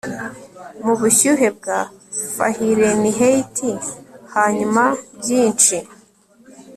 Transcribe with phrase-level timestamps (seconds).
[0.83, 1.79] mubushyuhe bwa
[2.33, 3.57] Fahrenheit
[4.33, 4.83] hanyuma
[5.19, 5.77] byinshi